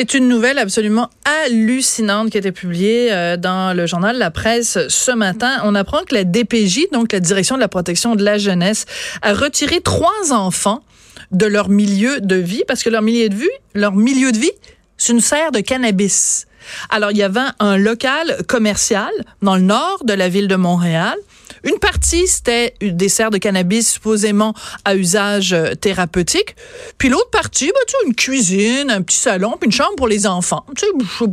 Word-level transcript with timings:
C'est 0.00 0.14
une 0.14 0.28
nouvelle 0.28 0.58
absolument 0.58 1.10
hallucinante 1.24 2.30
qui 2.30 2.36
a 2.36 2.38
été 2.38 2.52
publiée 2.52 3.12
euh, 3.12 3.36
dans 3.36 3.76
le 3.76 3.84
journal 3.88 4.16
La 4.16 4.30
Presse 4.30 4.78
ce 4.86 5.10
matin. 5.10 5.58
On 5.64 5.74
apprend 5.74 6.04
que 6.04 6.14
la 6.14 6.22
DPJ, 6.22 6.90
donc 6.92 7.10
la 7.10 7.18
Direction 7.18 7.56
de 7.56 7.60
la 7.60 7.66
protection 7.66 8.14
de 8.14 8.22
la 8.22 8.38
jeunesse, 8.38 8.86
a 9.22 9.34
retiré 9.34 9.80
trois 9.80 10.32
enfants 10.32 10.84
de 11.32 11.46
leur 11.46 11.68
milieu 11.68 12.20
de 12.20 12.36
vie 12.36 12.62
parce 12.68 12.84
que 12.84 12.90
leur 12.90 13.02
milieu 13.02 13.28
de 13.28 13.34
vie, 13.34 13.48
leur 13.74 13.96
milieu 13.96 14.30
de 14.30 14.38
vie, 14.38 14.52
c'est 14.98 15.12
une 15.12 15.20
serre 15.20 15.50
de 15.50 15.58
cannabis. 15.58 16.46
Alors, 16.90 17.10
il 17.10 17.16
y 17.16 17.24
avait 17.24 17.40
un 17.58 17.76
local 17.76 18.36
commercial 18.46 19.10
dans 19.42 19.56
le 19.56 19.62
nord 19.62 20.04
de 20.04 20.12
la 20.12 20.28
ville 20.28 20.46
de 20.46 20.54
Montréal. 20.54 21.16
Une 21.64 21.78
partie, 21.78 22.26
c'était 22.26 22.74
des 22.80 23.08
serres 23.08 23.30
de 23.30 23.38
cannabis 23.38 23.92
supposément 23.92 24.54
à 24.84 24.94
usage 24.94 25.52
euh, 25.52 25.74
thérapeutique. 25.74 26.56
Puis 26.98 27.08
l'autre 27.08 27.30
partie, 27.30 27.66
ben, 27.66 27.80
tu 27.86 27.94
une 28.06 28.14
cuisine, 28.14 28.90
un 28.90 29.02
petit 29.02 29.16
salon, 29.16 29.56
puis 29.58 29.66
une 29.66 29.72
chambre 29.72 29.96
pour 29.96 30.08
les 30.08 30.26
enfants. 30.26 30.64
Tu 30.76 30.86
sais, 30.86 31.26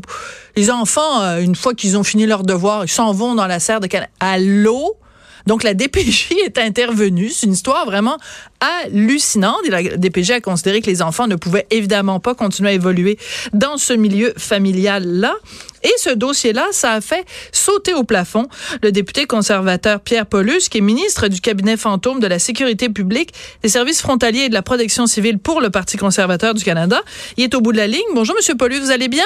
les 0.55 0.71
enfants, 0.71 1.21
euh, 1.21 1.39
une 1.39 1.55
fois 1.55 1.73
qu'ils 1.73 1.97
ont 1.97 2.03
fini 2.03 2.25
leur 2.25 2.43
devoir, 2.43 2.85
ils 2.85 2.89
s'en 2.89 3.11
vont 3.11 3.35
dans 3.35 3.47
la 3.47 3.59
serre 3.59 3.79
de 3.79 3.87
cannabis. 3.87 4.13
À 4.19 4.37
l'eau, 4.37 4.97
donc, 5.45 5.63
la 5.63 5.73
DPJ 5.73 6.31
est 6.45 6.57
intervenue. 6.57 7.29
C'est 7.29 7.45
une 7.45 7.53
histoire 7.53 7.85
vraiment 7.85 8.17
hallucinante. 8.59 9.59
Et 9.65 9.69
la 9.69 9.83
DPJ 9.83 10.31
a 10.31 10.41
considéré 10.41 10.81
que 10.81 10.87
les 10.87 11.01
enfants 11.01 11.27
ne 11.27 11.35
pouvaient 11.35 11.67
évidemment 11.71 12.19
pas 12.19 12.35
continuer 12.35 12.71
à 12.71 12.73
évoluer 12.73 13.17
dans 13.53 13.77
ce 13.77 13.93
milieu 13.93 14.33
familial-là. 14.37 15.35
Et 15.83 15.93
ce 15.97 16.09
dossier-là, 16.09 16.67
ça 16.71 16.93
a 16.93 17.01
fait 17.01 17.25
sauter 17.51 17.93
au 17.93 18.03
plafond 18.03 18.47
le 18.81 18.91
député 18.91 19.25
conservateur 19.25 19.99
Pierre 19.99 20.25
Paulus, 20.25 20.67
qui 20.69 20.79
est 20.79 20.81
ministre 20.81 21.27
du 21.27 21.41
cabinet 21.41 21.77
fantôme 21.77 22.19
de 22.19 22.27
la 22.27 22.39
sécurité 22.39 22.89
publique, 22.89 23.33
des 23.61 23.69
services 23.69 24.01
frontaliers 24.01 24.45
et 24.45 24.49
de 24.49 24.55
la 24.55 24.63
protection 24.63 25.05
civile 25.05 25.37
pour 25.37 25.61
le 25.61 25.69
Parti 25.69 25.97
conservateur 25.97 26.55
du 26.55 26.63
Canada. 26.63 27.01
Il 27.37 27.43
est 27.43 27.53
au 27.53 27.61
bout 27.61 27.71
de 27.71 27.77
la 27.77 27.87
ligne. 27.87 28.01
Bonjour, 28.15 28.35
Monsieur 28.35 28.55
Paulus, 28.55 28.79
vous 28.79 28.91
allez 28.91 29.09
bien? 29.09 29.25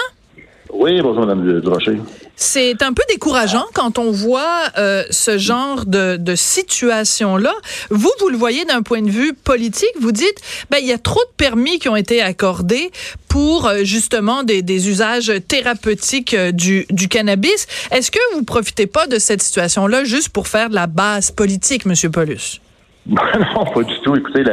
Oui, 0.71 1.01
bonjour, 1.01 1.25
Mme 1.25 1.61
Durocher. 1.61 1.97
C'est 2.35 2.83
un 2.83 2.93
peu 2.93 3.01
décourageant 3.09 3.65
quand 3.73 3.97
on 3.97 4.11
voit 4.11 4.61
euh, 4.77 5.03
ce 5.09 5.37
genre 5.37 5.85
de, 5.85 6.15
de 6.15 6.35
situation-là. 6.35 7.53
Vous, 7.89 8.11
vous 8.19 8.29
le 8.29 8.37
voyez 8.37 8.65
d'un 8.65 8.81
point 8.81 9.01
de 9.01 9.09
vue 9.09 9.33
politique. 9.33 9.93
Vous 9.99 10.11
dites, 10.11 10.39
ben, 10.69 10.77
il 10.79 10.87
y 10.87 10.93
a 10.93 10.97
trop 10.97 11.19
de 11.19 11.35
permis 11.35 11.79
qui 11.79 11.89
ont 11.89 11.95
été 11.95 12.21
accordés 12.21 12.91
pour 13.27 13.67
euh, 13.67 13.79
justement 13.83 14.43
des, 14.43 14.61
des, 14.61 14.89
usages 14.89 15.33
thérapeutiques 15.47 16.33
euh, 16.33 16.51
du, 16.51 16.85
du 16.89 17.07
cannabis. 17.07 17.67
Est-ce 17.91 18.11
que 18.11 18.19
vous 18.35 18.43
profitez 18.43 18.87
pas 18.87 19.07
de 19.07 19.17
cette 19.17 19.41
situation-là 19.41 20.03
juste 20.03 20.29
pour 20.29 20.47
faire 20.47 20.69
de 20.69 20.75
la 20.75 20.87
base 20.87 21.31
politique, 21.31 21.85
Monsieur 21.85 22.09
Paulus? 22.09 22.61
non, 23.09 23.65
pas 23.73 23.83
du 23.83 23.99
tout. 24.01 24.15
Écoutez, 24.15 24.43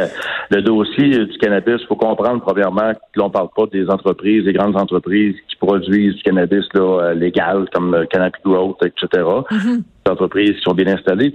le, 0.50 0.62
dossier 0.62 1.08
du 1.08 1.38
cannabis, 1.38 1.80
il 1.80 1.86
faut 1.86 1.96
comprendre 1.96 2.42
premièrement 2.42 2.92
que 2.92 3.20
l'on 3.20 3.30
parle 3.30 3.48
pas 3.54 3.66
des 3.66 3.88
entreprises, 3.88 4.44
des 4.44 4.52
grandes 4.52 4.76
entreprises 4.76 5.36
qui 5.48 5.56
produisent 5.56 6.14
du 6.16 6.22
cannabis 6.22 6.64
là, 6.74 6.80
euh, 6.82 7.14
légal, 7.14 7.66
comme 7.72 7.94
euh, 7.94 8.04
Canopy 8.06 8.40
Growth, 8.44 8.78
etc. 8.84 9.06
Mm-hmm. 9.22 9.82
Des 10.04 10.12
entreprises 10.12 10.56
qui 10.56 10.62
sont 10.62 10.74
bien 10.74 10.88
installées. 10.88 11.32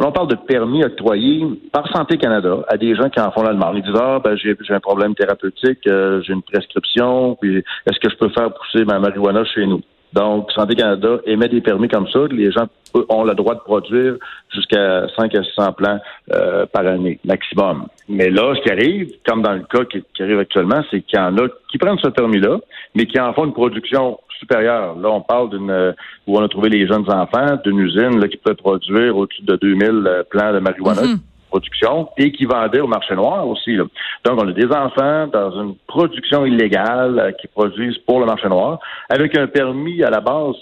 On 0.00 0.12
parle 0.12 0.28
de 0.28 0.36
permis 0.36 0.84
octroyés 0.84 1.44
par 1.72 1.88
Santé 1.92 2.18
Canada 2.18 2.58
à 2.68 2.76
des 2.76 2.94
gens 2.94 3.08
qui 3.08 3.20
en 3.20 3.32
font 3.32 3.42
la 3.42 3.52
demande. 3.52 3.78
Ils 3.78 3.82
disent 3.82 4.00
Ah, 4.00 4.20
ben, 4.22 4.36
j'ai, 4.36 4.56
un 4.68 4.80
problème 4.80 5.14
thérapeutique, 5.14 5.80
euh, 5.88 6.22
j'ai 6.22 6.32
une 6.32 6.42
prescription, 6.42 7.36
puis 7.40 7.56
est-ce 7.56 7.98
que 7.98 8.08
je 8.08 8.16
peux 8.16 8.28
faire 8.28 8.52
pousser 8.52 8.84
ma 8.84 9.00
marijuana 9.00 9.44
chez 9.44 9.66
nous? 9.66 9.80
Donc, 10.12 10.50
Santé 10.52 10.74
Canada 10.74 11.18
émet 11.26 11.48
des 11.48 11.60
permis 11.60 11.88
comme 11.88 12.08
ça. 12.08 12.20
Les 12.30 12.50
gens 12.50 12.66
ont 13.08 13.24
le 13.24 13.34
droit 13.34 13.54
de 13.54 13.60
produire 13.60 14.16
jusqu'à 14.54 15.06
5 15.16 15.34
à 15.34 15.42
600 15.42 15.72
plants 15.74 15.98
euh, 16.32 16.66
par 16.66 16.86
année, 16.86 17.18
maximum. 17.24 17.86
Mais 18.08 18.30
là, 18.30 18.54
ce 18.56 18.62
qui 18.62 18.70
arrive, 18.70 19.10
comme 19.26 19.42
dans 19.42 19.52
le 19.52 19.64
cas 19.64 19.84
qui, 19.84 20.02
arrive 20.22 20.38
actuellement, 20.38 20.82
c'est 20.90 21.02
qu'il 21.02 21.18
y 21.18 21.22
en 21.22 21.36
a 21.36 21.48
qui 21.70 21.78
prennent 21.78 21.98
ce 21.98 22.08
permis-là, 22.08 22.58
mais 22.94 23.06
qui 23.06 23.20
en 23.20 23.34
font 23.34 23.44
une 23.44 23.52
production 23.52 24.18
supérieure. 24.38 24.96
Là, 24.98 25.10
on 25.10 25.20
parle 25.20 25.50
d'une 25.50 25.94
où 26.26 26.38
on 26.38 26.42
a 26.42 26.48
trouvé 26.48 26.70
les 26.70 26.86
jeunes 26.86 27.10
enfants 27.10 27.58
d'une 27.64 27.78
usine 27.80 28.20
là, 28.20 28.28
qui 28.28 28.36
peut 28.36 28.54
produire 28.54 29.16
au-dessus 29.16 29.42
de 29.42 29.56
2000 29.56 29.88
euh, 29.88 30.22
plants 30.30 30.52
de 30.52 30.60
marijuana. 30.60 31.02
Mm-hmm 31.02 31.18
production 31.48 32.08
et 32.16 32.32
qui 32.32 32.44
vendait 32.44 32.80
au 32.80 32.86
marché 32.86 33.14
noir 33.14 33.46
aussi. 33.46 33.76
Donc, 33.76 33.88
on 34.26 34.48
a 34.48 34.52
des 34.52 34.66
enfants 34.66 35.26
dans 35.26 35.50
une 35.60 35.74
production 35.86 36.46
illégale 36.46 37.18
euh, 37.18 37.32
qui 37.32 37.48
produisent 37.48 37.98
pour 37.98 38.20
le 38.20 38.26
marché 38.26 38.48
noir 38.48 38.78
avec 39.08 39.36
un 39.36 39.46
permis 39.46 40.02
à 40.02 40.10
la 40.10 40.20
base 40.20 40.56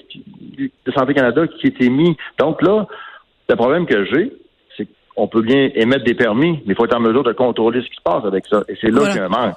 de 0.59 0.93
Santé 0.93 1.15
Canada 1.15 1.47
qui 1.47 1.69
est 1.69 1.81
émis. 1.83 2.17
Donc 2.39 2.63
là, 2.63 2.87
le 3.49 3.57
problème 3.57 3.87
que 3.87 4.05
j'ai, 4.07 4.33
c'est 4.77 4.89
qu'on 5.15 5.29
peut 5.29 5.43
bien 5.43 5.71
émettre 5.75 6.05
des 6.05 6.15
permis, 6.15 6.63
mais 6.67 6.73
il 6.73 6.75
faut 6.75 6.85
être 6.85 6.97
en 6.97 7.01
mesure 7.01 7.23
de 7.23 7.33
contrôler 7.33 7.83
ce 7.83 7.89
qui 7.89 7.97
se 7.97 8.03
passe 8.03 8.25
avec 8.25 8.47
ça. 8.47 8.63
Et 8.69 8.77
c'est 8.81 8.91
là 8.91 9.07
qu'il 9.09 9.17
y 9.17 9.21
a 9.21 9.27
un 9.27 9.29
manque. 9.29 9.57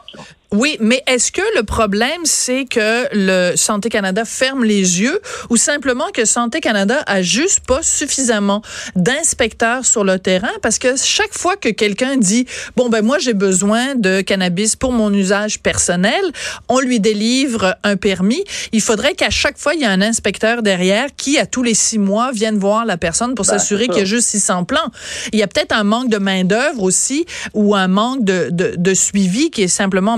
Oui, 0.51 0.77
mais 0.79 1.03
est-ce 1.05 1.31
que 1.31 1.43
le 1.55 1.61
problème, 1.61 2.21
c'est 2.23 2.65
que 2.65 3.07
le 3.13 3.55
Santé 3.55 3.89
Canada 3.89 4.25
ferme 4.25 4.63
les 4.63 4.99
yeux 4.99 5.21
ou 5.51 5.57
simplement 5.57 6.07
que 6.11 6.25
Santé 6.25 6.59
Canada 6.59 7.03
a 7.05 7.21
juste 7.21 7.59
pas 7.67 7.83
suffisamment 7.83 8.63
d'inspecteurs 8.95 9.85
sur 9.85 10.03
le 10.03 10.17
terrain? 10.17 10.49
Parce 10.63 10.79
que 10.79 10.95
chaque 10.97 11.37
fois 11.37 11.55
que 11.55 11.69
quelqu'un 11.69 12.17
dit, 12.17 12.47
bon, 12.75 12.89
ben, 12.89 13.03
moi, 13.03 13.19
j'ai 13.19 13.35
besoin 13.35 13.93
de 13.93 14.21
cannabis 14.21 14.75
pour 14.75 14.91
mon 14.91 15.13
usage 15.13 15.59
personnel, 15.59 16.21
on 16.67 16.79
lui 16.79 16.99
délivre 16.99 17.75
un 17.83 17.95
permis. 17.95 18.43
Il 18.71 18.81
faudrait 18.81 19.13
qu'à 19.13 19.29
chaque 19.29 19.59
fois, 19.59 19.75
il 19.75 19.81
y 19.81 19.83
ait 19.83 19.87
un 19.87 20.01
inspecteur 20.01 20.63
derrière 20.63 21.09
qui, 21.15 21.37
à 21.37 21.45
tous 21.45 21.61
les 21.61 21.75
six 21.75 21.99
mois, 21.99 22.31
vienne 22.31 22.57
voir 22.57 22.85
la 22.85 22.97
personne 22.97 23.35
pour 23.35 23.45
ben, 23.45 23.51
s'assurer 23.51 23.87
qu'il 23.87 23.99
y 23.99 24.01
a 24.01 24.05
juste 24.05 24.29
600 24.29 24.63
plans. 24.63 24.89
Il 25.31 25.37
y 25.37 25.43
a 25.43 25.47
peut-être 25.47 25.73
un 25.73 25.83
manque 25.83 26.09
de 26.09 26.17
main-d'œuvre 26.17 26.81
aussi 26.81 27.27
ou 27.53 27.75
un 27.75 27.87
manque 27.87 28.23
de, 28.23 28.47
de, 28.49 28.73
de 28.75 28.93
suivi 28.95 29.51
qui 29.51 29.61
est 29.61 29.67
simplement 29.67 30.17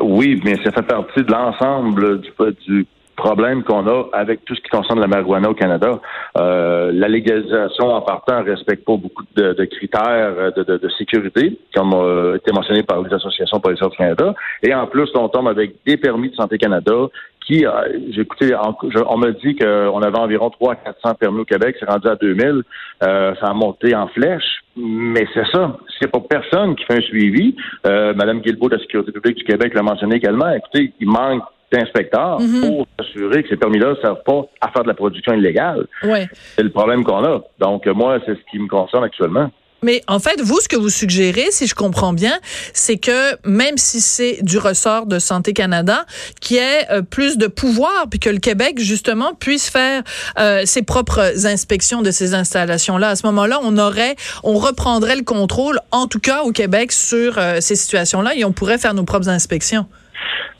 oui, 0.00 0.40
mais 0.44 0.56
ça 0.64 0.72
fait 0.72 0.82
partie 0.82 1.22
de 1.22 1.30
l'ensemble 1.30 2.20
du, 2.20 2.30
du 2.66 2.86
problème 3.20 3.62
qu'on 3.62 3.86
a 3.86 4.04
avec 4.12 4.44
tout 4.44 4.54
ce 4.54 4.60
qui 4.60 4.70
concerne 4.70 4.98
la 4.98 5.06
marijuana 5.06 5.50
au 5.50 5.54
Canada. 5.54 6.00
Euh, 6.38 6.90
la 6.92 7.08
légalisation 7.08 7.88
en 7.88 8.00
partant 8.00 8.42
ne 8.42 8.50
respecte 8.50 8.84
pas 8.84 8.96
beaucoup 8.96 9.24
de, 9.36 9.64
critères 9.64 10.52
de, 10.56 10.88
sécurité, 10.96 11.58
comme 11.74 11.92
a 11.92 12.36
été 12.36 12.50
mentionné 12.52 12.82
par 12.82 13.02
les 13.02 13.12
associations 13.12 13.60
policières 13.60 13.90
du 13.90 13.96
Canada. 13.96 14.34
Et 14.62 14.74
en 14.74 14.86
plus, 14.86 15.08
on 15.14 15.28
tombe 15.28 15.48
avec 15.48 15.74
des 15.86 15.96
permis 15.98 16.30
de 16.30 16.34
Santé 16.34 16.56
Canada 16.56 17.08
qui, 17.50 17.66
euh, 17.66 17.70
j'ai 18.10 18.22
écouté, 18.22 18.54
on 18.54 19.18
me 19.18 19.32
dit 19.44 19.56
qu'on 19.56 20.02
avait 20.02 20.18
environ 20.18 20.50
300 20.50 20.80
400 20.84 21.14
permis 21.14 21.40
au 21.40 21.44
Québec, 21.44 21.76
c'est 21.78 21.88
rendu 21.90 22.08
à 22.08 22.14
2000. 22.14 22.62
Euh, 23.02 23.34
ça 23.40 23.46
a 23.46 23.52
monté 23.52 23.94
en 23.94 24.06
flèche, 24.08 24.62
mais 24.76 25.26
c'est 25.34 25.46
ça. 25.52 25.76
C'est 25.98 26.10
pas 26.10 26.20
personne 26.20 26.76
qui 26.76 26.84
fait 26.84 26.98
un 26.98 27.00
suivi. 27.02 27.56
Euh, 27.86 28.14
Madame 28.14 28.40
Guilbeault 28.40 28.68
de 28.68 28.76
la 28.76 28.80
Sécurité 28.80 29.12
publique 29.12 29.38
du 29.38 29.44
Québec 29.44 29.74
l'a 29.74 29.82
mentionné 29.82 30.16
également. 30.16 30.50
Écoutez, 30.50 30.92
il 31.00 31.08
manque 31.08 31.42
d'inspecteurs 31.72 32.40
mhm. 32.40 32.60
pour 32.60 32.86
s'assurer 32.98 33.42
que 33.42 33.48
ces 33.48 33.56
permis-là 33.56 33.90
ne 33.90 33.94
servent 33.96 34.22
pas 34.24 34.42
à 34.60 34.70
faire 34.70 34.82
de 34.82 34.88
la 34.88 34.94
production 34.94 35.32
illégale. 35.34 35.86
C'est 36.02 36.62
le 36.62 36.70
problème 36.70 37.04
qu'on 37.04 37.24
a. 37.24 37.42
Donc, 37.58 37.86
moi, 37.86 38.18
c'est 38.26 38.34
ce 38.34 38.40
qui 38.50 38.58
me 38.58 38.66
concerne 38.66 39.04
actuellement. 39.04 39.50
Mais 39.82 40.02
en 40.08 40.18
fait, 40.18 40.40
vous, 40.40 40.60
ce 40.60 40.68
que 40.68 40.76
vous 40.76 40.90
suggérez, 40.90 41.50
si 41.50 41.66
je 41.66 41.74
comprends 41.74 42.12
bien, 42.12 42.38
c'est 42.72 42.98
que 42.98 43.36
même 43.48 43.76
si 43.76 44.00
c'est 44.00 44.38
du 44.42 44.58
ressort 44.58 45.06
de 45.06 45.18
Santé 45.18 45.52
Canada, 45.52 46.04
qu'il 46.40 46.58
y 46.58 46.60
ait 46.60 46.90
euh, 46.90 47.02
plus 47.02 47.38
de 47.38 47.46
pouvoir, 47.46 48.06
puis 48.10 48.20
que 48.20 48.30
le 48.30 48.38
Québec, 48.38 48.78
justement, 48.78 49.32
puisse 49.34 49.70
faire 49.70 50.02
euh, 50.38 50.62
ses 50.64 50.82
propres 50.82 51.46
inspections 51.46 52.02
de 52.02 52.10
ces 52.10 52.34
installations-là. 52.34 53.10
À 53.10 53.16
ce 53.16 53.26
moment-là, 53.26 53.58
on 53.62 53.78
aurait, 53.78 54.16
on 54.44 54.54
reprendrait 54.54 55.16
le 55.16 55.24
contrôle, 55.24 55.78
en 55.92 56.06
tout 56.06 56.20
cas 56.20 56.42
au 56.42 56.52
Québec, 56.52 56.92
sur 56.92 57.38
euh, 57.38 57.56
ces 57.60 57.76
situations-là, 57.76 58.34
et 58.36 58.44
on 58.44 58.52
pourrait 58.52 58.78
faire 58.78 58.94
nos 58.94 59.04
propres 59.04 59.28
inspections. 59.28 59.86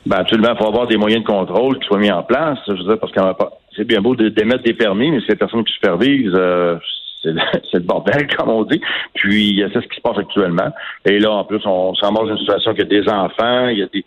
Ben 0.07 0.17
absolument, 0.17 0.53
il 0.53 0.57
faut 0.57 0.67
avoir 0.67 0.87
des 0.87 0.97
moyens 0.97 1.23
de 1.23 1.27
contrôle 1.27 1.77
qui 1.77 1.85
soient 1.85 1.99
mis 1.99 2.11
en 2.11 2.23
place. 2.23 2.57
Je 2.67 2.71
veux 2.71 2.83
dire, 2.83 2.99
parce 2.99 3.13
que 3.13 3.19
c'est 3.75 3.83
bien 3.83 4.01
beau 4.01 4.15
d'émettre 4.15 4.63
des 4.63 4.73
permis, 4.73 5.11
mais 5.11 5.19
c'est 5.21 5.33
les 5.33 5.37
personnes 5.37 5.63
qui 5.63 5.73
supervisent, 5.73 6.35
c'est 7.23 7.77
le 7.77 7.79
bordel, 7.79 8.27
comme 8.37 8.49
on 8.49 8.63
dit. 8.63 8.81
Puis 9.13 9.63
c'est 9.73 9.81
ce 9.81 9.87
qui 9.87 9.97
se 9.97 10.01
passe 10.01 10.17
actuellement. 10.17 10.71
Et 11.05 11.19
là, 11.19 11.31
en 11.31 11.43
plus, 11.43 11.61
on 11.65 11.93
s'en 11.95 12.11
dans 12.11 12.27
une 12.27 12.37
situation 12.37 12.73
qu'il 12.73 12.83
y 12.83 12.97
a 12.97 13.01
des 13.01 13.09
enfants, 13.09 13.67
il 13.67 13.79
y 13.79 13.83
a 13.83 13.87
des. 13.87 14.05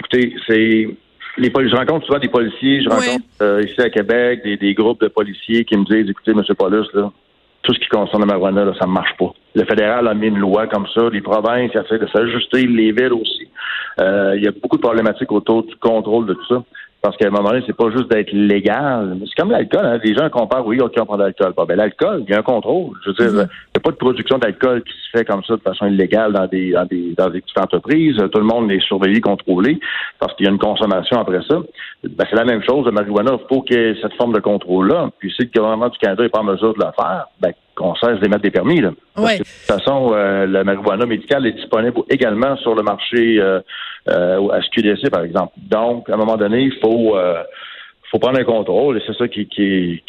Écoutez, 0.00 0.34
c'est. 0.46 0.88
Les 1.38 1.48
je 1.48 1.74
rencontre 1.74 2.04
souvent 2.04 2.18
des 2.18 2.28
policiers, 2.28 2.82
je 2.82 2.90
rencontre 2.90 3.24
euh, 3.40 3.62
ici 3.62 3.80
à 3.80 3.88
Québec 3.88 4.42
des, 4.44 4.58
des, 4.58 4.74
groupes 4.74 5.00
de 5.00 5.08
policiers 5.08 5.64
qui 5.64 5.78
me 5.78 5.84
disent 5.84 6.10
écoutez, 6.10 6.32
M. 6.32 6.42
Paulus, 6.54 6.84
là, 6.92 7.10
tout 7.62 7.72
ce 7.72 7.78
qui 7.78 7.86
concerne 7.86 8.20
la 8.20 8.26
marijuana, 8.26 8.66
là, 8.66 8.74
ça 8.78 8.86
ne 8.86 8.92
marche 8.92 9.16
pas. 9.18 9.32
Le 9.54 9.64
fédéral 9.64 10.08
a 10.08 10.12
mis 10.12 10.26
une 10.26 10.38
loi 10.38 10.66
comme 10.66 10.86
ça, 10.94 11.08
les 11.10 11.22
provinces 11.22 11.74
essaient 11.74 11.98
de 11.98 12.08
s'ajuster, 12.08 12.66
les 12.66 12.92
villes 12.92 13.14
aussi. 13.14 13.48
Euh, 14.00 14.34
il 14.36 14.44
y 14.44 14.48
a 14.48 14.50
beaucoup 14.50 14.76
de 14.76 14.82
problématiques 14.82 15.32
autour 15.32 15.62
du 15.64 15.74
contrôle 15.76 16.26
de 16.26 16.34
tout 16.34 16.46
ça. 16.48 16.62
Parce 17.02 17.16
qu'à 17.16 17.26
un 17.26 17.30
moment 17.30 17.50
donné, 17.50 17.64
c'est 17.66 17.76
pas 17.76 17.90
juste 17.90 18.08
d'être 18.08 18.30
légal. 18.32 19.18
C'est 19.26 19.34
comme 19.34 19.50
l'alcool. 19.50 19.84
Hein. 19.84 19.98
Les 20.04 20.14
gens 20.14 20.30
comparent, 20.30 20.64
oui, 20.64 20.80
OK, 20.80 20.92
on 21.00 21.04
prend 21.04 21.16
de 21.16 21.24
l'alcool. 21.24 21.52
ben, 21.66 21.74
l'alcool, 21.74 22.22
il 22.24 22.30
y 22.30 22.32
a 22.32 22.38
un 22.38 22.42
contrôle. 22.42 22.96
Je 23.04 23.10
veux 23.10 23.16
dire, 23.16 23.26
mm-hmm. 23.26 23.48
il 23.48 23.74
n'y 23.74 23.78
a 23.78 23.80
pas 23.80 23.90
de 23.90 23.96
production 23.96 24.38
d'alcool 24.38 24.84
qui 24.84 24.92
se 24.92 25.18
fait 25.18 25.24
comme 25.24 25.42
ça 25.42 25.56
de 25.56 25.62
façon 25.62 25.86
illégale 25.86 26.32
dans 26.32 26.46
des, 26.46 26.70
dans 26.70 26.84
des, 26.84 27.12
dans 27.18 27.28
des 27.28 27.40
petites 27.40 27.58
entreprises. 27.58 28.16
Tout 28.16 28.38
le 28.38 28.44
monde 28.44 28.70
est 28.70 28.80
surveillé, 28.86 29.20
contrôlé, 29.20 29.80
parce 30.20 30.32
qu'il 30.36 30.46
y 30.46 30.48
a 30.48 30.52
une 30.52 30.60
consommation 30.60 31.18
après 31.18 31.40
ça. 31.48 31.56
Ben, 32.04 32.24
c'est 32.30 32.36
la 32.36 32.44
même 32.44 32.62
chose. 32.62 32.86
Le 32.86 32.92
marijuana, 32.92 33.32
il 33.32 33.48
faut 33.48 33.62
qu'il 33.62 33.76
y 33.76 33.80
ait 33.80 33.96
cette 34.00 34.14
forme 34.14 34.34
de 34.34 34.40
contrôle-là. 34.40 35.10
Puis 35.18 35.32
si 35.32 35.42
le 35.42 35.50
gouvernement 35.52 35.88
du 35.88 35.98
Canada 35.98 36.22
n'est 36.22 36.28
pas 36.28 36.40
en 36.40 36.44
mesure 36.44 36.72
de 36.74 36.84
le 36.84 36.92
faire, 36.96 37.26
ben, 37.40 37.52
qu'on 37.74 37.94
cesse 37.96 38.20
d'émettre 38.20 38.42
des 38.42 38.50
permis. 38.50 38.80
Là. 38.80 38.90
de 39.16 39.38
toute 39.38 39.46
façon, 39.46 40.12
euh, 40.14 40.46
le 40.46 40.64
marijuana 40.64 41.06
médical 41.06 41.46
est 41.46 41.52
disponible 41.52 42.02
également 42.08 42.56
sur 42.56 42.74
le 42.74 42.82
marché 42.82 43.38
euh, 43.38 43.60
euh, 44.08 44.48
à 44.50 44.62
SQDC, 44.62 45.10
par 45.10 45.22
exemple. 45.22 45.52
Donc, 45.56 46.08
à 46.08 46.14
un 46.14 46.16
moment 46.16 46.36
donné, 46.36 46.62
il 46.62 46.74
faut, 46.80 47.16
faut 48.10 48.18
prendre 48.18 48.38
un 48.38 48.44
contrôle 48.44 48.98
et 48.98 49.02
c'est 49.06 49.16
ça 49.16 49.28
qui, 49.28 49.46
qui, 49.46 50.02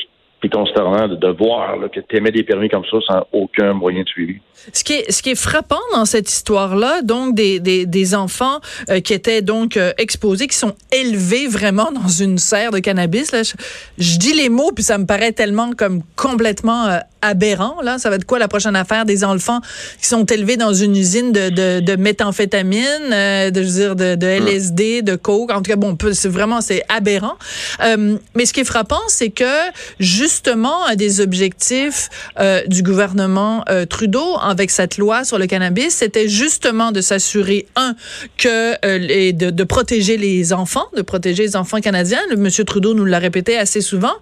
c'est 0.44 0.50
consternant 0.50 1.08
de, 1.08 1.28
voir 1.30 1.78
que 1.92 2.00
tu 2.02 2.18
émets 2.18 2.32
des 2.32 2.44
permis 2.44 2.70
comme 2.70 2.84
ça 2.92 2.98
sans 3.08 3.26
aucun 3.32 3.74
moyen 3.74 4.04
de 4.04 4.08
suivi. 4.08 4.40
Ce 4.72 4.84
qui 4.84 4.94
est, 4.94 5.12
ce 5.12 5.22
qui 5.22 5.32
est 5.32 5.36
frappant 5.36 5.82
dans 5.94 6.06
cette 6.06 6.30
histoire-là, 6.32 7.02
donc 7.02 7.36
des, 7.36 7.60
des, 7.60 7.86
des 7.86 8.16
enfants 8.16 8.60
euh, 8.90 9.00
qui 9.00 9.14
étaient 9.14 9.42
donc 9.42 9.76
euh, 9.76 9.92
exposés, 9.98 10.48
qui 10.48 10.56
sont 10.56 10.74
élevés 10.92 11.48
vraiment 11.48 11.92
dans 11.92 12.08
une 12.08 12.38
serre 12.38 12.72
de 12.72 12.80
cannabis, 12.80 13.32
là, 13.32 13.42
je, 13.98 14.18
dis 14.18 14.34
les 14.34 14.50
mots 14.50 14.72
puis 14.74 14.84
ça 14.84 14.98
me 14.98 15.06
paraît 15.06 15.32
tellement 15.32 15.72
comme 15.74 16.02
complètement 16.16 16.88
euh, 16.88 17.00
aberrant. 17.22 17.82
Là, 17.82 17.98
ça 17.98 18.10
va 18.10 18.16
être 18.16 18.26
quoi 18.26 18.40
la 18.40 18.48
prochaine 18.48 18.76
affaire 18.76 19.06
des 19.06 19.24
enfants 19.24 19.60
qui 20.00 20.08
sont 20.08 20.26
élevés 20.26 20.58
dans 20.58 20.74
une 20.74 20.96
usine 20.96 21.32
de, 21.32 21.50
de, 21.50 21.80
de 21.80 21.96
méthamphétamine, 21.96 23.10
de, 23.10 23.54
je 23.56 23.60
veux 23.60 23.80
dire 23.80 23.96
de, 23.96 24.16
de 24.16 24.28
LSD, 24.28 25.02
de 25.02 25.16
coke? 25.16 25.52
En 25.52 25.58
tout 25.58 25.72
cas, 25.72 25.76
bon, 25.76 25.98
c'est 26.12 26.30
vraiment 26.30 26.62
c'est 26.62 26.84
aberrant. 26.90 27.36
mais 28.36 28.46
ce 28.46 28.54
qui 28.54 28.60
est 28.62 28.66
frappant, 28.66 29.02
c'est 29.08 29.30
que 29.30 29.44
juste 30.00 30.33
justement 30.34 30.88
un 30.88 30.96
des 30.96 31.22
objectifs 31.22 32.10
euh, 32.40 32.64
du 32.66 32.82
gouvernement 32.82 33.64
euh, 33.70 33.86
Trudeau 33.86 34.38
avec 34.42 34.72
cette 34.72 34.98
loi 34.98 35.24
sur 35.24 35.38
le 35.38 35.46
cannabis, 35.46 35.94
c'était 35.94 36.28
justement 36.28 36.92
de 36.92 37.02
s'assurer 37.02 37.68
un 37.76 37.94
que 38.38 38.74
euh, 38.84 39.32
de, 39.32 39.64
protéger 39.64 40.18
les 40.18 40.52
enfants, 40.52 40.88
de 40.96 41.04
protéger 41.04 41.44
les 41.44 41.56
enfants 41.56 41.82
canadiens. 41.82 42.20
Le 42.32 42.36
Monsieur 42.36 42.64
Trudeau 42.64 42.96
nous 42.96 43.06
l'a 43.06 43.20
répété 43.20 43.58
assez 43.58 43.82
souvent. 43.82 44.14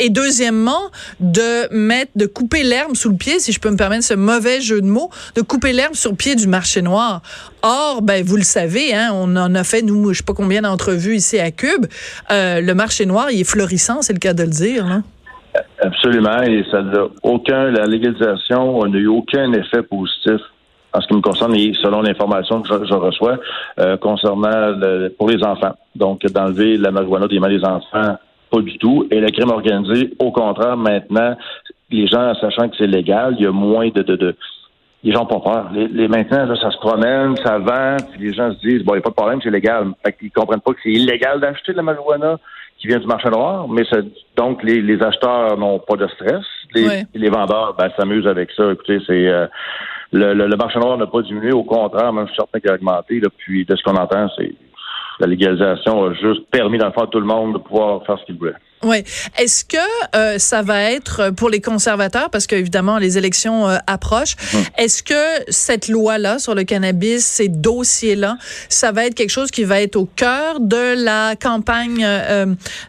Et 0.00 0.10
deuxièmement, 0.10 0.90
de 1.20 1.72
mettre, 1.72 2.10
de 2.16 2.26
couper 2.26 2.64
l'herbe 2.64 2.96
sous 2.96 3.10
le 3.10 3.16
pied, 3.16 3.38
si 3.38 3.52
je 3.52 3.60
peux 3.60 3.70
me 3.70 3.76
permettre 3.76 4.04
ce 4.04 4.14
mauvais 4.14 4.60
jeu 4.60 4.80
de 4.80 4.86
mots, 4.86 5.10
de 5.36 5.42
couper 5.42 5.72
l'herbe 5.72 5.94
sur 5.94 6.10
le 6.10 6.16
pied 6.16 6.34
du 6.34 6.48
marché 6.48 6.82
noir. 6.82 7.22
Or, 7.62 8.02
ben 8.02 8.24
vous 8.24 8.36
le 8.36 8.42
savez, 8.42 8.92
hein, 8.92 9.10
on 9.14 9.36
en 9.36 9.54
a 9.54 9.62
fait 9.62 9.82
nous, 9.82 10.12
je 10.12 10.18
sais 10.18 10.24
pas 10.24 10.34
combien 10.34 10.62
d'entrevues 10.62 11.16
ici 11.16 11.38
à 11.38 11.52
Cube. 11.52 11.86
le 12.30 12.72
marché 12.72 13.06
noir, 13.06 13.30
il 13.30 13.40
est 13.40 13.44
florissant, 13.44 14.02
c'est 14.02 14.12
le 14.12 14.18
cas 14.18 14.34
de 14.34 14.42
le 14.42 14.48
dire. 14.48 15.02
Absolument, 15.80 16.42
et 16.42 16.64
ça 16.70 16.82
n'a 16.82 17.04
aucun, 17.22 17.70
la 17.70 17.84
légalisation 17.86 18.84
n'a 18.86 18.98
eu 18.98 19.08
aucun 19.08 19.52
effet 19.52 19.82
positif 19.82 20.40
en 20.94 21.00
ce 21.00 21.06
qui 21.06 21.14
me 21.14 21.20
concerne 21.20 21.54
et 21.54 21.72
selon 21.74 22.02
l'information 22.02 22.62
que 22.62 22.68
je, 22.86 22.94
reçois 22.94 23.38
euh, 23.80 23.96
concernant 23.96 24.78
pour 25.18 25.28
les 25.28 25.42
enfants. 25.42 25.74
Donc, 25.94 26.24
d'enlever 26.26 26.76
la 26.76 26.90
marijuana 26.90 27.28
des 27.28 27.38
mains 27.38 27.48
des 27.48 27.64
enfants, 27.64 28.16
pas 28.50 28.60
du 28.60 28.78
tout. 28.78 29.06
Et 29.10 29.20
le 29.20 29.30
crime 29.30 29.50
organisé, 29.50 30.12
au 30.18 30.30
contraire, 30.32 30.76
maintenant, 30.76 31.36
les 31.90 32.06
gens, 32.06 32.34
sachant 32.40 32.68
que 32.68 32.76
c'est 32.76 32.86
légal, 32.86 33.36
il 33.38 33.44
y 33.44 33.46
a 33.46 33.52
moins 33.52 33.88
de, 33.88 34.02
de, 34.02 34.16
de 34.16 34.36
les 35.02 35.12
gens 35.12 35.20
n'ont 35.20 35.40
pas 35.40 35.40
peur. 35.40 35.70
Les, 35.72 36.08
maintenant, 36.08 36.54
ça 36.56 36.70
se 36.70 36.76
promène, 36.78 37.36
ça 37.44 37.58
vend, 37.58 37.96
puis 38.12 38.28
les 38.28 38.32
gens 38.32 38.52
se 38.52 38.58
disent, 38.58 38.84
bon, 38.84 38.92
il 38.92 38.98
n'y 38.98 39.00
a 39.00 39.02
pas 39.02 39.10
de 39.10 39.14
problème, 39.14 39.40
c'est 39.42 39.50
légal. 39.50 39.92
Fait 40.04 40.12
qu'ils 40.12 40.30
comprennent 40.30 40.60
pas 40.60 40.72
que 40.72 40.78
c'est 40.82 40.92
illégal 40.92 41.40
d'acheter 41.40 41.72
de 41.72 41.78
la 41.78 41.82
marijuana 41.82 42.38
qui 42.82 42.88
vient 42.88 42.98
du 42.98 43.06
marché 43.06 43.30
noir, 43.30 43.68
mais 43.68 43.84
ça, 43.84 43.98
donc 44.36 44.60
les, 44.64 44.82
les 44.82 45.00
acheteurs 45.00 45.56
n'ont 45.56 45.78
pas 45.78 45.94
de 45.94 46.08
stress. 46.08 46.44
Les, 46.74 47.04
les 47.14 47.30
vendeurs 47.30 47.76
ben, 47.78 47.88
s'amusent 47.96 48.26
avec 48.26 48.50
ça. 48.56 48.72
Écoutez, 48.72 48.98
c'est 49.06 49.28
euh, 49.28 49.46
le, 50.10 50.34
le, 50.34 50.56
marché 50.56 50.80
noir 50.80 50.98
n'a 50.98 51.06
pas 51.06 51.22
diminué, 51.22 51.52
au 51.52 51.62
contraire, 51.62 52.12
même 52.12 52.26
je 52.26 52.32
suis 52.32 52.40
certain 52.40 52.58
qu'il 52.58 52.70
a 52.70 52.74
augmenté. 52.74 53.20
Là, 53.20 53.28
puis 53.38 53.64
de 53.64 53.76
ce 53.76 53.82
qu'on 53.84 53.94
entend, 53.94 54.28
c'est 54.36 54.52
la 55.20 55.28
légalisation 55.28 56.06
a 56.06 56.14
juste 56.14 56.50
permis 56.50 56.76
dans 56.76 56.86
le 56.86 56.92
fond 56.92 57.02
à 57.02 57.06
tout 57.06 57.20
le 57.20 57.26
monde 57.26 57.52
de 57.52 57.58
pouvoir 57.58 58.04
faire 58.04 58.18
ce 58.18 58.24
qu'il 58.24 58.36
voulait. 58.36 58.54
Oui. 58.84 58.98
Est-ce 59.38 59.64
que 59.64 59.76
euh, 60.16 60.38
ça 60.38 60.62
va 60.62 60.90
être 60.90 61.20
euh, 61.20 61.30
pour 61.30 61.48
les 61.50 61.60
conservateurs, 61.60 62.30
parce 62.30 62.46
qu'évidemment 62.46 62.98
les 62.98 63.16
élections 63.16 63.68
euh, 63.68 63.76
approchent, 63.86 64.36
est-ce 64.76 65.02
que 65.02 65.44
cette 65.48 65.88
loi-là 65.88 66.38
sur 66.38 66.54
le 66.54 66.64
cannabis, 66.64 67.24
ces 67.24 67.48
dossiers-là, 67.48 68.38
ça 68.68 68.90
va 68.90 69.06
être 69.06 69.14
quelque 69.14 69.30
chose 69.30 69.50
qui 69.50 69.64
va 69.64 69.80
être 69.80 69.96
au 69.96 70.06
cœur 70.06 70.58
de 70.58 71.04
la 71.04 71.36
campagne 71.36 72.04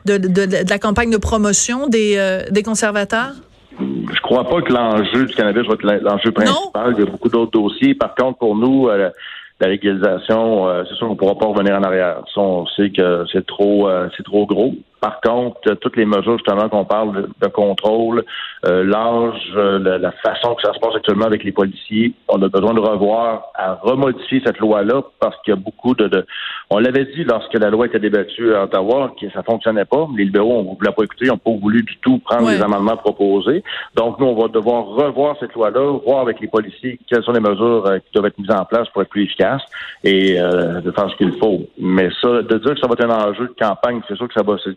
de, 0.05 0.17
de, 0.17 0.45
de, 0.45 0.69
la 0.69 0.79
campagne 0.79 1.11
de 1.11 1.17
promotion 1.17 1.87
des, 1.87 2.41
des 2.49 2.63
conservateurs? 2.63 3.33
Je 3.79 4.21
crois 4.21 4.47
pas 4.47 4.61
que 4.61 4.71
l'enjeu 4.73 5.25
du 5.25 5.33
cannabis 5.35 5.67
va 5.67 5.73
être 5.73 5.83
l'enjeu 5.83 6.31
principal. 6.31 6.93
Il 6.97 6.99
y 6.99 7.07
a 7.07 7.09
beaucoup 7.09 7.29
d'autres 7.29 7.51
dossiers. 7.51 7.95
Par 7.95 8.15
contre, 8.15 8.39
pour 8.39 8.55
nous, 8.55 8.87
la 8.87 9.67
légalisation, 9.67 10.67
c'est 10.87 10.95
sûr 10.95 11.07
qu'on 11.07 11.13
ne 11.13 11.17
pourra 11.17 11.37
pas 11.37 11.47
revenir 11.47 11.75
en 11.75 11.83
arrière. 11.83 12.23
Ça, 12.33 12.41
on 12.41 12.65
sait 12.67 12.89
que 12.89 13.25
c'est 13.31 13.45
trop, 13.45 13.89
c'est 14.15 14.23
trop 14.23 14.45
gros. 14.45 14.75
Par 15.03 15.19
contre, 15.19 15.73
toutes 15.81 15.97
les 15.97 16.05
mesures 16.05 16.37
justement 16.37 16.69
qu'on 16.69 16.85
parle 16.85 17.27
de, 17.41 17.47
contrôle, 17.47 18.23
euh, 18.65 18.85
l'âge, 18.85 19.51
euh, 19.53 19.99
la, 19.99 20.13
façon 20.13 20.55
que 20.55 20.61
ça 20.61 20.73
se 20.73 20.79
passe 20.79 20.95
actuellement 20.95 21.25
avec 21.25 21.43
les 21.43 21.51
policiers, 21.51 22.13
on 22.29 22.41
a 22.41 22.47
besoin 22.47 22.73
de 22.73 22.79
revoir, 22.79 23.47
à 23.53 23.73
remodifier 23.73 24.41
cette 24.45 24.59
loi-là 24.59 25.01
parce 25.19 25.35
qu'il 25.41 25.53
y 25.53 25.57
a 25.57 25.59
beaucoup 25.59 25.93
de, 25.93 26.25
on 26.69 26.79
l'avait 26.79 27.03
dit 27.03 27.25
lorsque 27.25 27.53
la 27.55 27.69
loi 27.69 27.87
était 27.87 27.99
débattue 27.99 28.55
à 28.55 28.63
Ottawa 28.63 29.13
que 29.19 29.29
ça 29.31 29.43
fonctionnait 29.43 29.83
pas. 29.83 30.07
Les 30.15 30.23
libéraux, 30.23 30.59
on 30.59 30.71
ne 30.71 30.77
voulait 30.77 30.93
pas 30.93 31.03
écouter, 31.03 31.25
ils 31.25 31.27
n'ont 31.27 31.37
pas 31.37 31.51
voulu 31.51 31.83
du 31.83 31.97
tout 31.97 32.19
prendre 32.19 32.49
les 32.49 32.61
amendements 32.61 32.95
proposés. 32.95 33.61
Donc 33.95 34.21
nous, 34.21 34.27
on 34.27 34.41
va 34.41 34.47
devoir 34.47 34.85
revoir 34.85 35.35
cette 35.41 35.53
loi-là, 35.53 35.99
voir 36.05 36.21
avec 36.21 36.39
les 36.39 36.47
policiers 36.47 36.97
quelles 37.09 37.23
sont 37.23 37.33
les 37.33 37.41
mesures 37.41 37.87
euh, 37.87 37.97
qui 37.97 38.13
doivent 38.13 38.27
être 38.27 38.39
mises 38.39 38.51
en 38.51 38.63
place 38.63 38.87
pour 38.93 39.01
être 39.01 39.09
plus 39.09 39.23
efficaces 39.23 39.63
et 40.05 40.35
de 40.35 40.91
faire 40.91 41.09
ce 41.09 41.15
qu'il 41.17 41.33
faut. 41.39 41.63
Mais 41.77 42.09
ça, 42.21 42.41
de 42.41 42.57
dire 42.57 42.73
que 42.73 42.79
ça 42.79 42.87
va 42.87 42.93
être 42.93 43.03
un 43.03 43.31
enjeu 43.31 43.47
de 43.47 43.55
campagne, 43.59 44.01
c'est 44.07 44.15
sûr 44.15 44.29
que 44.29 44.33
ça 44.33 44.43
va 44.43 44.57
se 44.57 44.69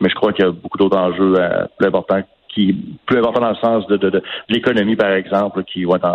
mais 0.00 0.08
je 0.08 0.14
crois 0.14 0.32
qu'il 0.32 0.44
y 0.44 0.48
a 0.48 0.52
beaucoup 0.52 0.78
d'autres 0.78 0.96
enjeux 0.96 1.34
euh, 1.38 1.66
plus 1.78 1.86
importants 1.86 2.22
qui 2.48 2.74
plus 3.06 3.18
importants 3.18 3.40
dans 3.40 3.50
le 3.50 3.56
sens 3.56 3.86
de, 3.88 3.96
de, 3.96 4.10
de, 4.10 4.22
l'économie, 4.48 4.96
par 4.96 5.12
exemple, 5.12 5.64
qui 5.64 5.84
vont 5.84 5.96
être 5.96 6.06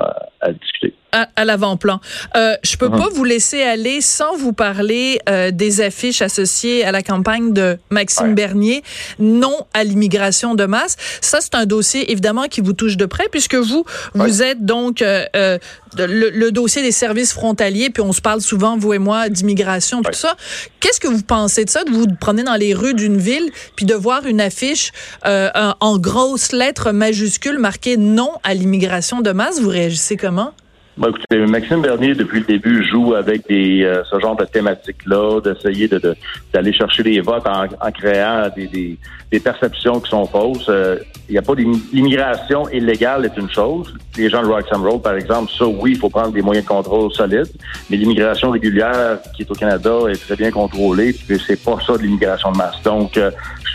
à 0.42 0.52
discuter 0.52 0.94
à, 1.14 1.46
l'avant-plan. 1.46 2.00
Euh, 2.36 2.56
je 2.64 2.76
peux 2.76 2.88
uh-huh. 2.88 2.98
pas 2.98 3.10
vous 3.14 3.24
laisser 3.24 3.62
aller 3.62 4.02
sans 4.02 4.36
vous 4.36 4.54
parler 4.54 5.20
euh, 5.30 5.52
des 5.52 5.82
affiches 5.82 6.22
associées 6.22 6.84
à 6.84 6.92
la 6.92 7.02
campagne 7.02 7.54
de 7.54 7.78
Maxime 7.92 8.34
Bernier, 8.34 8.84
non 9.20 9.68
à 9.74 9.84
l'immigration 9.84 10.56
de 10.56 10.66
masse. 10.66 10.98
Ça, 11.22 11.40
c'est 11.40 11.56
un 11.56 11.66
dossier 11.66 12.12
évidemment 12.12 12.44
qui 12.44 12.62
vous 12.62 12.74
touche 12.74 12.98
de 12.98 13.06
près 13.06 13.28
puisque 13.30 13.56
vous, 13.56 13.86
vous 14.16 14.42
êtes 14.42 14.66
donc 14.66 15.02
euh, 15.02 15.26
euh 15.36 15.58
le, 15.96 16.32
le, 16.32 16.52
dossier 16.52 16.82
des 16.82 16.92
services 16.92 17.34
frontaliers, 17.34 17.92
puis 17.92 18.02
on 18.02 18.14
se 18.14 18.22
parle 18.22 18.42
souvent, 18.42 18.76
vous 18.76 18.94
et 18.94 18.98
moi, 18.98 19.30
d'immigration, 19.30 20.02
tout 20.02 20.14
ça. 20.14 20.36
Qu'est-ce 20.80 21.00
que 21.00 21.08
vous 21.08 21.22
pensez 21.22 21.66
de 21.66 21.70
ça, 21.70 21.84
de 21.84 21.92
vous 21.92 22.08
promener 22.20 22.42
dans 22.42 22.56
les 22.56 22.74
rues 22.74 22.96
d'une 22.96 23.18
ville, 23.18 23.52
puis 23.76 23.86
de 23.86 23.94
voir 23.94 24.26
une 24.26 24.42
affiche 24.42 24.92
en 25.24 25.98
grosses 26.24 26.54
lettres 26.54 26.94
majuscules 26.94 27.60
marquée 27.60 27.98
non 27.98 28.32
à 28.44 28.54
l'immigration 28.54 29.20
de 29.20 29.34
masse? 29.34 29.60
Vous 29.60 29.68
réagissez 29.68 30.16
comment? 30.16 30.54
Bah, 30.96 31.08
écoutez, 31.10 31.40
Maxime 31.48 31.82
Bernier, 31.82 32.14
depuis 32.14 32.40
le 32.42 32.46
début, 32.46 32.88
joue 32.88 33.16
avec 33.16 33.48
des, 33.48 33.84
euh, 33.84 34.04
ce 34.12 34.20
genre 34.20 34.36
de 34.36 34.46
thématiques-là, 34.46 35.42
d'essayer 35.42 35.88
de, 35.88 36.16
d'aller 36.54 36.72
chercher 36.72 37.02
des 37.02 37.20
votes 37.20 37.48
en, 37.48 37.64
en 37.64 37.92
créant 37.92 38.48
des, 38.56 38.68
des, 38.68 39.00
des, 39.32 39.40
perceptions 39.40 40.00
qui 40.00 40.12
sont 40.12 40.28
fausses. 40.28 40.68
Euh, 40.70 41.00
il 41.28 41.32
n'y 41.32 41.40
a 41.40 41.42
pas 41.42 41.56
d'immigration 41.56 42.70
illégale 42.70 43.26
est 43.26 43.36
une 43.38 43.50
chose. 43.50 43.92
Les 44.18 44.30
gens 44.30 44.44
de 44.44 44.48
Roxham 44.48 44.86
Road, 44.86 45.02
par 45.02 45.16
exemple, 45.16 45.52
ça, 45.58 45.66
oui, 45.66 45.94
il 45.94 45.98
faut 45.98 46.10
prendre 46.10 46.32
des 46.32 46.44
moyens 46.44 46.64
de 46.64 46.70
contrôle 46.70 47.12
solides. 47.12 47.52
Mais 47.90 47.98
l'immigration 47.98 48.52
régulière 48.52 49.18
qui 49.36 49.42
est 49.42 49.50
au 49.50 49.56
Canada 49.56 49.98
est 50.10 50.24
très 50.24 50.36
bien 50.36 50.52
contrôlée, 50.52 51.14
puis 51.14 51.42
c'est 51.48 51.64
pas 51.64 51.78
ça 51.88 51.98
de 51.98 52.04
l'immigration 52.04 52.52
de 52.52 52.58
masse. 52.58 52.80
Donc, 52.84 53.18
euh, 53.18 53.32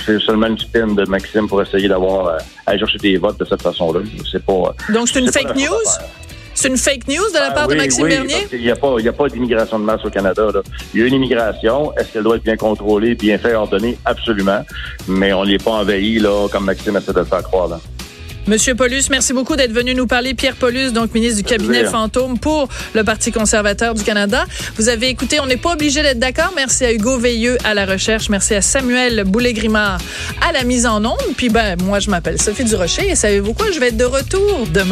c'est 0.06 0.20
seulement 0.20 0.46
une 0.46 0.58
spin 0.58 0.86
de 0.86 1.02
Maxime 1.08 1.48
pour 1.48 1.60
essayer 1.60 1.88
d'avoir, 1.88 2.38
aller 2.64 2.78
chercher 2.78 2.98
des 2.98 3.16
votes 3.16 3.40
de 3.40 3.44
cette 3.44 3.62
façon-là. 3.62 4.00
C'est 4.30 4.44
pas. 4.44 4.72
Donc, 4.94 5.08
c'est 5.08 5.18
une 5.18 5.32
fake 5.32 5.56
news? 5.56 5.74
C'est 6.60 6.66
une 6.66 6.76
fake 6.76 7.06
news 7.06 7.28
de 7.32 7.38
la 7.38 7.50
ah 7.50 7.52
part 7.52 7.68
de 7.68 7.76
Maxime 7.76 8.02
oui, 8.02 8.10
Bernier? 8.10 8.48
Il 8.52 8.62
n'y 8.62 8.70
a 8.72 8.74
pas, 8.74 8.96
pas 9.16 9.28
d'immigration 9.28 9.78
de 9.78 9.84
masse 9.84 10.04
au 10.04 10.10
Canada. 10.10 10.48
Il 10.92 11.00
y 11.00 11.04
a 11.04 11.06
une 11.06 11.14
immigration. 11.14 11.96
Est-ce 11.96 12.08
qu'elle 12.08 12.24
doit 12.24 12.34
être 12.34 12.42
bien 12.42 12.56
contrôlée, 12.56 13.14
bien 13.14 13.38
faite, 13.38 13.54
ordonnée? 13.54 13.96
Absolument. 14.04 14.64
Mais 15.06 15.32
on 15.32 15.44
n'est 15.44 15.58
pas 15.58 15.70
envahi, 15.70 16.18
là, 16.18 16.48
comme 16.50 16.64
Maxime 16.64 16.96
essaie 16.96 17.12
de 17.12 17.20
le 17.20 17.26
faire 17.26 17.44
croire. 17.44 17.68
Là. 17.68 17.80
Monsieur 18.48 18.74
Paulus, 18.74 19.10
merci 19.10 19.34
beaucoup 19.34 19.56
d'être 19.56 19.72
venu 19.72 19.94
nous 19.94 20.06
parler. 20.06 20.32
Pierre 20.32 20.56
Paulus, 20.56 20.90
donc 20.90 21.14
ministre 21.14 21.36
du 21.36 21.44
cabinet 21.44 21.84
fantôme 21.84 22.38
pour 22.38 22.66
le 22.94 23.04
Parti 23.04 23.30
conservateur 23.30 23.92
du 23.94 24.02
Canada. 24.02 24.46
Vous 24.76 24.88
avez 24.88 25.10
écouté, 25.10 25.38
on 25.38 25.46
n'est 25.46 25.58
pas 25.58 25.74
obligé 25.74 26.02
d'être 26.02 26.18
d'accord. 26.18 26.52
Merci 26.56 26.86
à 26.86 26.92
Hugo 26.92 27.18
Veilleux 27.18 27.58
à 27.62 27.74
la 27.74 27.84
recherche. 27.84 28.30
Merci 28.30 28.54
à 28.54 28.62
Samuel 28.62 29.24
Boulay-Grimard 29.24 29.98
à 30.40 30.52
la 30.52 30.64
mise 30.64 30.86
en 30.86 31.04
onde. 31.04 31.18
Puis 31.36 31.50
ben, 31.50 31.76
moi, 31.84 32.00
je 32.00 32.08
m'appelle 32.08 32.40
Sophie 32.40 32.64
Durocher 32.64 33.10
et 33.10 33.14
savez-vous 33.14 33.52
quoi? 33.52 33.70
Je 33.70 33.78
vais 33.78 33.88
être 33.88 33.98
de 33.98 34.06
retour 34.06 34.66
demain. 34.72 34.86